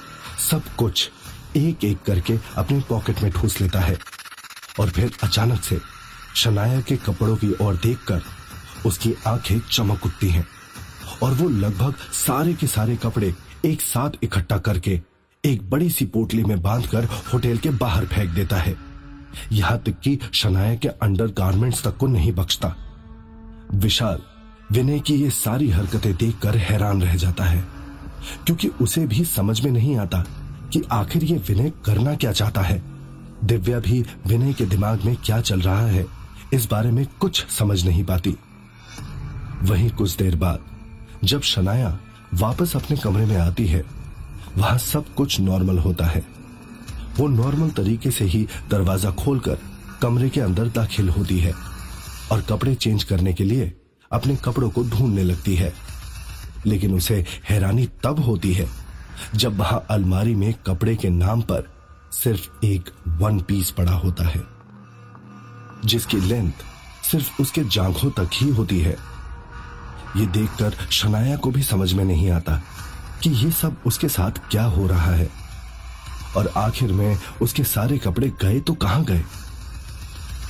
सब 0.50 0.62
कुछ 0.78 1.10
एक 1.56 1.84
एक 1.84 2.02
करके 2.02 2.38
अपने 2.56 2.80
पॉकेट 2.80 3.22
में 3.22 3.32
ठूस 3.32 3.60
लेता 3.60 3.80
है। 3.80 3.98
और 4.80 4.90
फिर 4.90 5.12
अचानक 5.22 5.60
से 5.60 5.80
शनाया 6.34 6.80
के 6.80 6.96
कपड़ों 6.96 7.36
की 7.36 7.52
ओर 7.60 7.76
देखकर 7.76 8.22
उसकी 8.86 9.14
आँखें 9.26 9.58
चमक 9.72 10.06
उठती 10.06 10.28
हैं 10.28 10.46
और 11.22 11.34
वो 11.34 11.48
लगभग 11.48 11.94
सारे 12.12 12.54
के 12.54 12.66
सारे 12.66 12.96
कपड़े 12.96 13.34
एक 13.64 13.80
साथ 13.80 14.10
इकट्ठा 14.22 14.58
करके 14.58 15.00
एक 15.44 15.68
बड़ी 15.70 15.90
सी 15.90 16.04
पोटली 16.06 16.44
में 16.44 16.60
बांधकर 16.62 17.04
होटल 17.32 17.58
के 17.58 17.70
बाहर 17.70 18.06
फेंक 18.06 18.30
देता 18.30 18.56
है। 18.56 18.76
यहाँ 19.52 19.78
तक 19.78 20.00
कि 20.00 20.18
शनाया 20.32 20.74
के 20.74 20.88
अंडर 20.88 21.26
गारमेंट्स 21.38 21.82
तक 21.84 21.96
को 21.96 22.06
नहीं 22.06 22.32
बख्शता। 22.32 22.74
विशाल, 23.74 24.20
विनय 24.72 24.98
की 24.98 25.14
ये 25.14 25.30
सारी 25.30 25.70
हरकतें 25.70 26.14
देखकर 26.14 26.56
हैरान 26.56 27.02
रह 27.02 27.16
जाता 27.16 27.44
है, 27.44 27.64
क्योंकि 28.46 28.68
उसे 28.68 29.06
भी 29.06 29.24
समझ 29.24 29.60
में 29.60 29.70
नहीं 29.70 29.96
आता 29.96 30.24
कि 30.72 30.82
आखिर 30.92 31.24
ये 31.24 31.36
विनय 31.48 31.72
करना 31.84 32.14
क्या 32.14 32.32
चाहता 32.32 32.60
है। 32.60 32.82
दिव्या 33.44 33.78
भी 33.78 34.04
विनय 34.26 34.52
के 34.52 34.64
दिमाग 34.64 35.04
में 35.04 35.16
क्या 35.16 35.40
चल 35.40 35.60
रहा 35.60 35.86
है, 35.86 36.06
इस 36.52 36.66
बारे 36.70 36.90
में 36.90 37.06
कुछ 37.20 37.46
समझ 37.46 37.84
नहीं 37.86 38.04
पाती। 38.04 38.36
वहीं 39.62 39.90
कुछ 39.90 40.16
देर 40.16 40.36
बाद, 40.36 40.60
जब 41.24 41.40
शनाया 41.40 41.98
वापस 42.34 42.76
अपने 42.76 42.96
कमरे 42.96 43.26
में 43.26 43.36
आती 43.36 43.66
है, 43.66 43.84
वहाँ 44.56 44.78
सब 44.78 45.14
कुछ 45.14 45.40
नॉर्मल 45.40 45.78
होता 45.78 46.06
है। 46.06 46.24
वो 47.18 47.28
नॉर्मल 47.28 47.70
तरीके 47.70 48.10
से 48.10 48.24
ही 48.24 48.46
दरवाज़ा 48.70 49.10
खोलकर 49.10 49.58
कमरे 50.02 50.28
के 50.28 50.40
अंदर 50.40 50.68
दाखिल 50.68 51.08
होती 51.08 51.38
है 51.38 51.52
और 52.32 52.40
कपड़े 52.40 52.74
चेंज 52.74 53.04
करने 53.04 53.32
के 53.32 53.44
लिए 53.44 53.72
अपने 54.12 54.36
कपड़ों 54.36 54.70
को 54.70 54.82
ढूँढने 54.82 55.22
लगती 55.22 55.56
है। 55.56 55.72
लेकिन 56.66 56.94
उसे 56.94 57.24
हैरानी 57.48 57.86
तब 58.04 58.20
होती 58.20 58.52
है 58.52 58.68
जब 59.34 59.58
वहाँ 59.58 59.86
अलमारी 59.90 60.34
में 60.34 60.52
कपड़े 60.66 60.96
के 60.96 61.10
नाम 61.10 61.42
पर 61.42 61.75
सिर्फ़ 62.12 62.64
एक 62.64 62.90
वन 63.08 63.40
पीस 63.40 63.70
पड़ा 63.70 63.92
होता 63.92 64.24
है, 64.24 64.44
जिसकी 65.84 66.16
लेंथ 66.16 66.52
सिर्फ़ 67.10 67.42
उसके 67.42 67.64
जांघों 67.64 68.10
तक 68.10 68.30
ही 68.32 68.50
होती 68.50 68.80
है। 68.80 68.96
ये 70.16 70.26
देखकर 70.26 70.76
शनाया 70.90 71.36
को 71.36 71.50
भी 71.50 71.62
समझ 71.62 71.92
में 71.92 72.04
नहीं 72.04 72.30
आता 72.30 72.62
कि 73.22 73.30
ये 73.30 73.50
सब 73.50 73.76
उसके 73.86 74.08
साथ 74.08 74.30
क्या 74.50 74.64
हो 74.64 74.86
रहा 74.86 75.12
है। 75.12 75.28
और 76.36 76.52
आखिर 76.56 76.92
में 76.92 77.18
उसके 77.42 77.64
सारे 77.64 77.98
कपड़े 77.98 78.32
गए 78.42 78.60
तो 78.60 78.74
कहाँ 78.74 79.04
गए? 79.04 79.24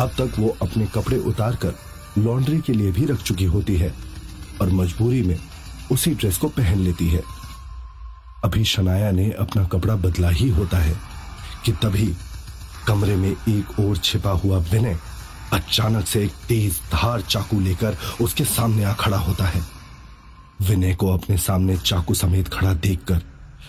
अब 0.00 0.08
तक 0.08 0.32
वो 0.38 0.56
अपने 0.62 0.86
कपड़े 0.86 1.18
उतारकर 1.18 1.74
लॉन्ड्री 2.18 2.60
के 2.60 2.72
लिए 2.72 2.92
भी 2.92 3.04
रख 3.04 3.22
चुकी 3.22 3.44
होती 3.44 3.76
है 3.76 3.94
और 4.60 4.70
मजबूरी 4.70 5.22
में 5.22 5.38
उसी 5.92 6.14
ड्रेस 6.14 6.38
को 6.38 6.48
पहन 6.48 6.78
लेती 6.78 7.08
है। 7.08 7.22
अभी 8.44 8.64
शनाया 8.64 9.10
ने 9.10 9.30
अपना 9.30 9.64
कपड़ा 9.64 9.96
बदला 9.96 10.28
ही 10.28 10.48
होता 10.48 10.78
है। 10.78 11.15
कि 11.66 11.72
तभी 11.72 12.06
कमरे 12.86 13.16
में 13.16 13.30
एक 13.30 13.78
और 13.80 13.96
छिपा 13.96 14.30
हुआ 14.30 14.58
विनय 14.72 14.98
अचानक 15.52 16.06
से 16.06 16.22
एक 16.24 16.32
तेज 16.48 16.80
धार 16.92 17.20
चाकू 17.20 17.60
लेकर 17.60 17.96
उसके 18.20 18.44
सामने 18.44 18.84
आ 18.84 18.92
खड़ा 18.94 19.18
होता 19.18 19.44
है। 19.44 19.62
विनय 20.62 20.94
को 20.94 21.12
अपने 21.14 21.38
सामने 21.38 21.76
चाकू 21.76 22.14
समेत 22.14 22.48
खड़ा 22.48 22.72
देखकर 22.74 23.22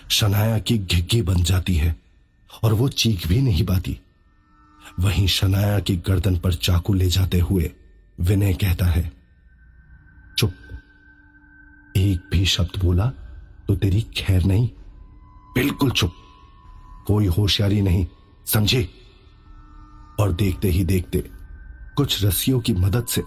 शनाया 0.10 0.60
की 0.60 0.78
घिग्गी 0.78 1.22
बन 1.22 1.44
जाती 1.44 1.76
है 1.76 1.96
और 2.64 2.74
वो 2.74 2.88
चीख 2.96 3.28
भी 3.28 3.42
नहीं 3.42 3.66
पाती। 3.66 3.98
वहीं 5.00 5.28
शनाया 5.28 5.80
की 5.80 5.96
गर्दन 6.08 6.38
पर 6.38 6.54
चाकू 6.54 6.94
ले 6.94 7.08
जाते 7.08 7.40
हुए 7.40 7.72
विनय 8.20 8.54
कहता 8.54 8.86
है, 8.86 9.12
चुप। 10.38 10.54
एक 11.98 12.30
भी 12.32 12.46
शब्द 12.46 12.80
बोला 12.84 13.08
तो 13.68 13.76
तेरी 13.76 14.02
खैर 14.18 14.44
नहीं। 14.44 14.70
बिल्कुल 15.56 15.92
चुप। 15.92 16.14
कोई 17.08 17.26
होशियारी 17.26 17.82
नहीं, 17.82 18.08
समझे? 18.46 18.90
और 20.20 20.34
देखते 20.34 20.70
ही 20.70 20.84
देखते, 20.86 21.20
कुछ 21.98 22.26
रस्सियों 22.26 22.60
की 22.60 22.74
मदद 22.74 23.06
से 23.06 23.24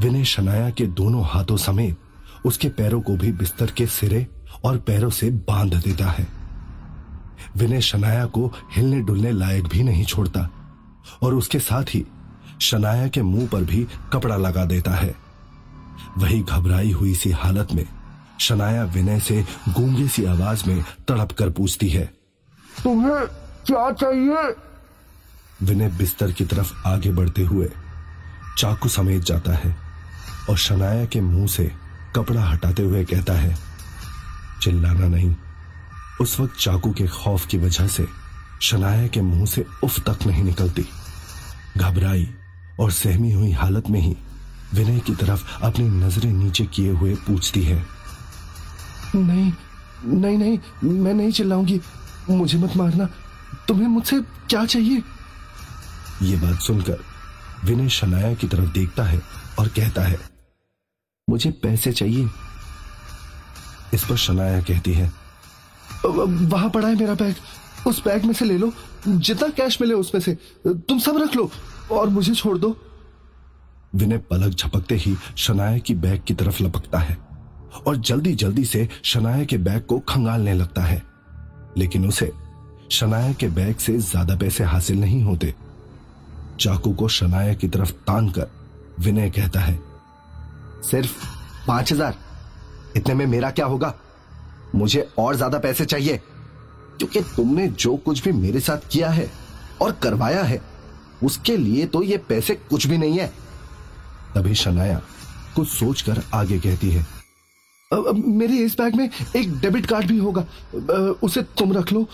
विनय 0.00 0.24
शनाया 0.24 0.70
के 0.70 0.86
दोनों 0.86 1.24
हाथों 1.24 1.56
समेत 1.56 1.98
उसके 2.44 2.68
पैरों 2.68 3.00
को 3.00 3.16
भी 3.16 3.32
बिस्तर 3.32 3.70
के 3.70 3.86
सिरे 3.86 4.26
और 4.64 4.78
पैरों 4.78 5.10
से 5.10 5.30
बाँध 5.30 5.74
देता 5.74 6.10
है। 6.10 6.26
विनय 7.56 7.80
शनाया 7.80 8.26
को 8.26 8.52
हिलने 8.76 9.00
डुलने 9.00 9.32
लायक 9.32 9.66
भी 9.66 9.82
नहीं 9.82 10.04
छोड़ता 10.04 10.48
और 11.22 11.34
उसके 11.34 11.58
साथ 11.58 11.84
ही 11.84 12.06
शनाया 12.60 13.08
के 13.08 13.22
मुँह 13.22 13.48
पर 13.48 13.64
भी 13.64 13.86
कपड़ा 14.12 14.36
लगा 14.36 14.64
देता 14.64 14.90
है। 14.90 15.14
वही 16.18 16.40
घबराई 16.40 16.90
हुई 16.90 17.14
सी 17.14 17.30
हालत 17.30 17.68
में 17.74 17.86
शनाया 18.40 18.84
विनय 18.84 19.20
से 19.20 19.44
गूँगी 19.68 20.08
सी 20.08 20.24
आवाज़ 20.24 20.64
में 20.66 20.84
तड़प 21.08 21.32
कर 21.32 21.50
पूछती 21.50 21.88
है 21.88 22.19
तुम्हें 22.84 23.26
क्या 23.66 23.90
चाहिए? 23.92 24.42
विनय 25.62 25.88
बिस्तर 25.98 26.32
की 26.32 26.44
तरफ़ 26.44 26.72
आगे 26.86 27.10
बढ़ते 27.12 27.42
हुए 27.44 27.68
चाकू 28.58 28.88
समेत 28.88 29.22
जाता 29.22 29.52
है 29.54 29.76
और 30.50 30.56
शनाया 30.58 31.04
के 31.04 31.20
मुँह 31.20 31.46
से 31.46 31.70
कपड़ा 32.16 32.44
हटाते 32.44 32.82
हुए 32.82 33.04
कहता 33.04 33.32
है 33.32 33.56
चिल्लाना 34.62 35.08
नहीं। 35.08 35.34
उस 36.20 36.38
वक्त 36.40 36.56
चाकू 36.60 36.92
के 36.92 37.06
खौफ 37.08 37.46
की 37.46 37.58
वजह 37.58 37.86
से 37.88 38.06
शनाया 38.62 39.06
के 39.06 39.20
मुँह 39.20 39.46
से 39.46 39.64
उफ 39.84 40.00
तक 40.08 40.26
नहीं 40.26 40.44
निकलती। 40.44 40.86
घबराई 41.76 42.28
और 42.80 42.90
सहमी 42.92 43.32
हुई 43.32 43.52
हालत 43.52 43.88
में 43.90 44.00
ही 44.00 44.16
विनय 44.74 44.98
की 45.00 45.14
तरफ़ 45.14 45.44
अपनी 45.64 45.88
नज़रें 45.88 46.32
नीचे 46.32 46.64
किए 46.66 46.90
हुए 46.90 47.14
पूछती 47.26 47.62
है 47.62 47.84
नहीं 49.14 49.52
नहीं 50.04 50.36
नहीं 50.38 50.58
मैं 51.00 51.14
नहीं 51.14 51.30
चिल्लाऊँगी। 51.32 51.80
मुझे 52.30 52.58
मत 52.58 52.76
मारना। 52.76 53.08
तुम्हें 53.68 53.88
मुझसे 53.88 54.20
क्या 54.20 54.64
चाहिए? 54.64 55.02
ये 56.22 56.36
बात 56.36 56.60
सुनकर 56.60 56.98
विनय 57.64 57.88
शनाया 57.88 58.34
की 58.34 58.48
तरफ़ 58.48 58.72
देखता 58.72 59.04
है 59.04 59.22
और 59.58 59.68
कहता 59.68 60.02
है 60.02 60.18
मुझे 61.30 61.50
पैसे 61.50 61.92
चाहिए। 61.92 62.28
इस 63.94 64.04
पर 64.04 64.16
शनाया 64.16 64.62
कहती 64.62 64.92
है 64.92 65.12
वहाँ 66.06 66.70
पड़ा 66.70 66.88
है 66.88 66.94
मेरा 66.94 67.14
बैग। 67.14 67.34
उस 67.86 68.04
बैग 68.04 68.24
में 68.24 68.32
से 68.34 68.44
ले 68.44 68.58
लो। 68.58 68.72
जितना 69.08 69.48
कैश 69.48 69.80
मिले 69.80 69.94
उसमें 69.94 70.20
से। 70.20 70.38
तुम 70.66 70.98
सब 70.98 71.16
रख 71.16 71.36
लो 71.36 71.50
और 71.90 72.08
मुझे 72.08 72.34
छोड़ 72.34 72.58
दो। 72.58 72.76
विनय 73.94 74.18
पलक 74.18 74.54
झपकते 74.54 74.94
ही 74.94 75.16
शनाया 75.36 75.78
की 75.78 75.94
बैग 75.94 76.22
की 76.26 76.34
तरफ़ 76.34 76.62
लपकता 76.62 76.98
है 76.98 77.18
और 77.86 77.96
जल्दी 77.96 78.34
जल्दी 78.34 78.64
से 78.64 78.88
शनाया 79.02 79.44
के 79.44 79.58
बैग 79.58 79.82
को 79.82 79.98
खंगालने 79.98 80.54
लगता 80.54 80.82
है। 80.82 81.09
लेकिन 81.78 82.06
उसे 82.08 82.32
शनाया 82.90 83.32
के 83.32 83.48
बैग 83.48 83.76
से 83.76 83.96
ज़्यादा 83.98 84.36
पैसे 84.36 84.64
हासिल 84.64 85.00
नहीं 85.00 85.22
होते। 85.24 85.54
चाकू 86.60 86.92
को 86.92 87.08
शनाया 87.08 87.54
की 87.54 87.68
तरफ़ 87.68 87.92
तान 88.06 88.28
कर 88.30 88.50
विनय 89.00 89.30
कहता 89.30 89.60
है, 89.60 89.78
सिर्फ़ 90.82 91.12
पाँच 91.66 91.92
हज़ार। 91.92 92.16
इतने 92.96 93.14
में 93.14 93.26
मेरा 93.26 93.50
क्या 93.50 93.66
होगा? 93.66 93.94
मुझे 94.74 95.08
और 95.18 95.36
ज़्यादा 95.36 95.58
पैसे 95.58 95.84
चाहिए, 95.84 96.16
क्योंकि 96.98 97.20
तुमने 97.36 97.68
जो 97.68 97.96
कुछ 97.96 98.24
भी 98.24 98.32
मेरे 98.32 98.60
साथ 98.60 98.88
किया 98.92 99.10
है 99.10 99.30
और 99.82 99.92
करवाया 100.02 100.42
है, 100.42 100.60
उसके 101.22 101.56
लिए 101.56 101.86
तो 101.86 102.02
ये 102.02 102.16
पैसे 102.28 102.54
कुछ 102.70 102.86
भी 102.86 102.98
नहीं 102.98 103.18
है। 103.18 103.26
तभी 104.34 104.54
शनाया 104.56 105.00
कुछ 105.56 105.68
सोचकर 105.68 106.22
आगे 106.34 106.58
कहती 106.58 106.90
है 106.90 107.06
मेरे 107.92 108.56
इस 108.56 108.76
बैग 108.78 108.94
में 108.96 109.08
एक 109.36 109.54
डेबिट 109.60 109.86
कार्ड 109.86 110.06
भी 110.06 110.18
होगा। 110.18 110.44
उसे 111.22 111.42
तुम 111.58 111.72
रख 111.72 111.92
लो। 111.92 112.06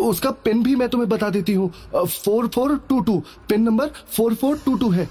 उसका 0.00 0.30
पिन 0.44 0.62
भी 0.62 0.74
मैं 0.76 0.88
तुम्हें 0.88 1.08
बता 1.08 1.28
देती 1.30 1.52
हूँ। 1.54 1.70
Four 1.96 2.46
four 2.46 2.76
two 2.88 3.00
two. 3.00 3.18
Pin 3.48 3.62
number 3.62 3.90
four 4.16 4.34
four 4.34 4.58
two 4.64 4.76
two 4.76 4.90
है। 4.90 5.08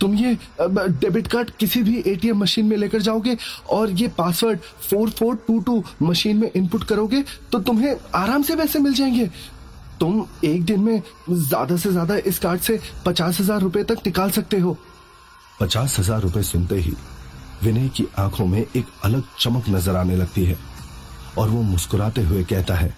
तुम 0.00 0.14
ये 0.14 0.36
डेबिट 0.60 1.26
कार्ड 1.26 1.50
किसी 1.60 1.82
भी 1.82 2.02
एटीएम 2.06 2.38
मशीन 2.38 2.66
में 2.66 2.76
लेकर 2.76 3.00
जाओगे 3.00 3.36
और 3.70 3.90
ये 3.92 4.08
password 4.18 4.58
four 4.90 5.10
four 5.10 5.36
two 5.46 5.60
two 5.60 5.82
machine 6.02 6.36
में 6.36 6.50
इनपुट 6.50 6.84
करोगे 6.84 7.24
तो 7.52 7.58
तुम्हें 7.60 7.94
आराम 8.14 8.42
से 8.42 8.56
पैसे 8.56 8.78
मिल 8.78 8.94
जाएँगे। 8.94 9.30
तुम 10.00 10.24
एक 10.44 10.64
दिन 10.64 10.80
में 10.80 11.02
ज़्यादा 11.30 11.76
से 11.76 11.90
ज़्यादा 11.90 12.16
इस 12.26 12.38
कार्ड 12.38 12.60
से 12.60 12.80
पचास 13.06 13.40
हज़ार 13.40 13.60
रुपए 13.60 13.82
तक 13.84 14.06
निकाल 14.06 14.30
सकते 14.30 14.58
हो। 14.60 14.76
पचास 15.60 15.98
हज़ार 15.98 16.20
रुपए 16.22 16.42
सुनते 16.44 16.76
ही 16.76 16.94
विनय 17.62 17.88
की 17.88 18.06
आँखों 18.18 18.46
में 18.46 18.60
एक 18.60 18.86
अलग 19.04 19.22
चमक 19.40 19.68
नज़र 19.68 19.96
आने 19.96 20.16
लगती 20.16 20.44
है 20.44 20.56
और 21.38 21.48
वो 21.48 21.62
मुस्कुराते 21.62 22.22
हुए 22.22 22.44
कहता 22.44 22.74
है, 22.74 22.94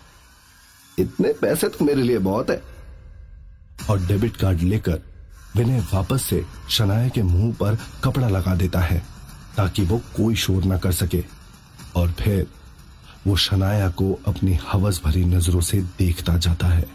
इतने 0.99 1.33
पैसे 1.33 1.69
तो 1.69 1.85
मेरे 1.85 2.03
लिए 2.03 2.19
बहुत 2.21 2.50
है। 2.50 2.62
और 3.91 4.07
डेबिट 4.07 4.37
कार्ड 4.37 4.61
लेकर 4.61 5.00
विनय 5.57 5.81
वापस 5.93 6.23
से 6.23 6.45
शनाया 6.71 7.09
के 7.09 7.23
मुँह 7.23 7.53
पर 7.55 7.79
कपड़ा 8.05 8.29
लगा 8.29 8.55
देता 8.55 8.81
है 8.81 9.03
ताकि 9.57 9.83
वो 9.83 10.00
कोई 10.17 10.35
शोर 10.37 10.65
ना 10.65 10.79
कर 10.79 10.93
सके। 10.93 11.25
और 11.97 12.12
फिर 12.12 12.47
वो 13.27 13.37
शनाया 13.37 13.88
को 13.91 14.12
अपनी 14.27 14.59
हवस 14.69 15.00
भरी 15.05 15.25
नज़रों 15.25 15.61
से 15.61 15.81
देखता 15.99 16.37
जाता 16.38 16.67
है। 16.67 16.87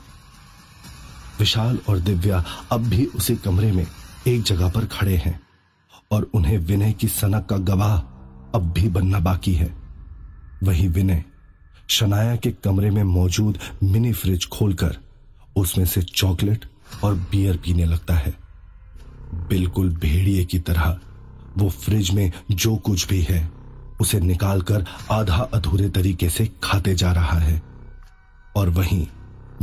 विशाल 1.39 1.79
और 1.89 1.99
दिव्या 1.99 2.43
अब 2.71 2.87
भी 2.89 3.05
उसी 3.05 3.35
कमरे 3.35 3.71
में 3.71 3.85
एक 4.27 4.43
जगह 4.43 4.69
पर 4.69 4.85
खड़े 4.87 5.15
हैं। 5.15 5.39
और 6.13 6.29
उन्हें 6.33 6.57
विनय 6.57 6.91
की 6.93 7.07
सनक 7.07 7.45
का 7.45 7.57
गवाह 7.57 7.97
अब 8.55 8.73
भी 8.75 8.89
बनना 8.89 9.19
बाकी 9.19 9.53
है। 9.53 9.73
वही 10.63 10.87
विनय, 10.87 11.23
शनाया 11.87 12.35
के 12.35 12.51
कमरे 12.51 12.89
में 12.91 13.03
मौजूद 13.03 13.57
मिनी 13.83 14.13
फ्रिज 14.13 14.45
खोलकर 14.45 14.97
उसमें 15.55 15.85
से 15.85 16.01
चॉकलेट 16.01 16.65
और 17.03 17.15
बियर 17.15 17.57
पीने 17.57 17.85
लगता 17.85 18.13
है। 18.13 18.33
बिल्कुल 19.49 19.89
भेड़िए 19.89 20.45
की 20.45 20.59
तरह 20.59 20.99
वो 21.57 21.69
फ्रिज 21.69 22.11
में 22.11 22.31
जो 22.51 22.75
कुछ 22.75 23.07
भी 23.07 23.21
है, 23.21 23.51
उसे 24.01 24.19
निकालकर 24.19 24.85
आधा 25.11 25.49
अधूरे 25.53 25.89
तरीके 25.89 26.29
से 26.29 26.51
खाते 26.63 26.95
जा 26.95 27.11
रहा 27.11 27.39
है। 27.39 27.61
और 28.55 28.69
वहीं 28.69 29.07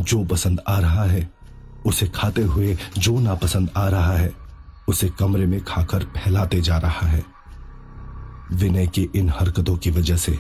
जो 0.00 0.24
पसंद 0.24 0.60
आ 0.68 0.78
रहा 0.78 1.04
है, 1.04 1.30
उसे 1.86 2.06
खाते 2.06 2.42
हुए 2.42 2.78
जो 2.98 3.18
नापसंद 3.20 3.70
आ 3.76 3.88
रहा 3.88 4.12
है 4.12 4.39
उसे 4.90 5.08
कमरे 5.18 5.46
में 5.46 5.60
खाकर 5.64 6.04
फैलाते 6.16 6.60
जा 6.60 6.78
रहा 6.78 7.06
है। 7.06 7.24
विनय 8.52 8.86
की 8.86 9.08
इन 9.14 9.28
हरकतों 9.30 9.76
की 9.76 9.90
वजह 9.90 10.16
से 10.16 10.38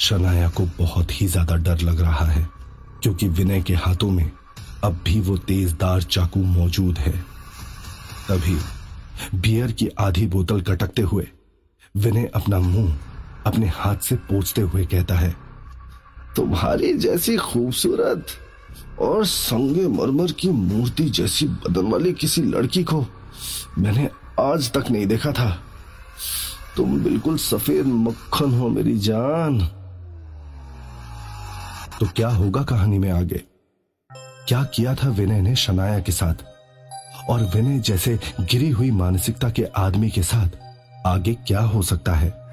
शनाया 0.00 0.48
को 0.50 0.64
बहुत 0.78 1.12
ही 1.12 1.26
ज़्यादा 1.26 1.56
डर 1.56 1.80
लग 1.80 2.00
रहा 2.00 2.24
है, 2.26 2.48
क्योंकि 3.02 3.28
विनय 3.30 3.62
के 3.62 3.74
हाथों 3.76 4.10
में 4.10 4.30
अब 4.84 5.00
भी 5.04 5.20
वो 5.20 5.36
तेजदार 5.38 6.02
चाकू 6.02 6.40
मौजूद 6.40 6.98
है। 6.98 7.12
तभी 8.28 8.56
बियर 9.36 9.72
की 9.72 9.88
आधी 10.00 10.26
बोतल 10.26 10.60
कटकते 10.62 11.02
हुए 11.02 11.26
विनय 11.94 12.30
अपना 12.34 12.58
मुँह 12.60 12.96
अपने 13.46 13.66
हाथ 13.68 13.96
से 13.98 14.16
पोछते 14.28 14.60
हुए 14.62 14.84
कहता 14.84 15.14
है, 15.14 15.34
तुम्हारी 16.36 16.92
जैसी 16.98 17.36
खूबसूरत 17.38 18.26
और 19.00 19.24
संगे 19.26 19.86
मरमर 19.90 20.32
की 20.32 20.48
मूर्ति 20.50 21.04
जैसी 21.10 21.46
बदन 21.46 21.90
वाली 21.90 22.12
किसी 22.14 22.42
लड़की 22.42 22.82
को 22.84 23.04
मैंने 23.78 24.10
आज 24.40 24.72
तक 24.72 24.84
नहीं 24.90 25.06
देखा 25.06 25.32
था। 25.32 25.58
तुम 26.76 27.04
बिल्कुल 27.04 27.38
सफ़ेद 27.38 27.86
मक्खन 27.86 28.58
हो 28.58 28.68
मेरी 28.68 28.98
जान। 28.98 29.58
तो 32.00 32.06
क्या 32.06 32.28
होगा 32.28 32.62
कहानी 32.62 32.98
में 32.98 33.10
आगे? 33.10 33.42
क्या 34.48 34.64
किया 34.64 34.94
था 34.94 35.08
विनय 35.08 35.40
ने 35.40 35.56
शनाया 35.56 36.00
के 36.00 36.12
साथ? 36.12 36.34
और 37.30 37.42
विनय 37.42 37.78
जैसे 37.78 38.20
गिरी 38.40 38.70
हुई 38.70 38.90
मानसिकता 38.90 39.50
के 39.50 39.64
आदमी 39.64 40.10
के 40.10 40.22
साथ 40.22 40.48
आगे 41.06 41.34
क्या 41.34 41.60
हो 41.60 41.82
सकता 41.82 42.14
है? 42.14 42.43